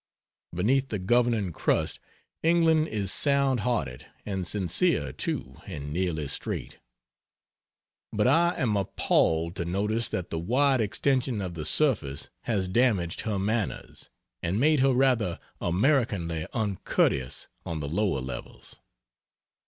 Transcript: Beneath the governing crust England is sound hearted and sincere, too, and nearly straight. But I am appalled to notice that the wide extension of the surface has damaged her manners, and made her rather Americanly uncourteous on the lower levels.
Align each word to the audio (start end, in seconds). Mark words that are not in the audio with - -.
Beneath 0.51 0.89
the 0.89 0.97
governing 0.97 1.51
crust 1.53 1.99
England 2.41 2.87
is 2.87 3.11
sound 3.13 3.59
hearted 3.59 4.07
and 4.25 4.47
sincere, 4.47 5.13
too, 5.13 5.57
and 5.67 5.93
nearly 5.93 6.27
straight. 6.27 6.79
But 8.11 8.25
I 8.25 8.55
am 8.57 8.75
appalled 8.75 9.55
to 9.57 9.63
notice 9.65 10.07
that 10.07 10.31
the 10.31 10.39
wide 10.39 10.81
extension 10.81 11.39
of 11.39 11.53
the 11.53 11.65
surface 11.65 12.31
has 12.45 12.67
damaged 12.67 13.21
her 13.21 13.37
manners, 13.37 14.09
and 14.41 14.59
made 14.59 14.79
her 14.79 14.91
rather 14.91 15.39
Americanly 15.61 16.47
uncourteous 16.51 17.47
on 17.63 17.79
the 17.79 17.87
lower 17.87 18.21
levels. 18.21 18.79